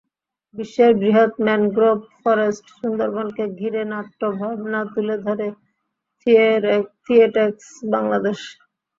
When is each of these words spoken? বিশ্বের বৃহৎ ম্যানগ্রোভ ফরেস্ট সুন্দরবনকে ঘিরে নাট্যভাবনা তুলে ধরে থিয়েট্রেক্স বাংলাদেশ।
বিশ্বের 0.55 0.91
বৃহৎ 0.99 1.31
ম্যানগ্রোভ 1.45 1.97
ফরেস্ট 2.21 2.65
সুন্দরবনকে 2.77 3.43
ঘিরে 3.59 3.81
নাট্যভাবনা 3.91 4.79
তুলে 4.93 5.15
ধরে 5.25 5.47
থিয়েট্রেক্স 7.05 7.65
বাংলাদেশ। 7.93 8.39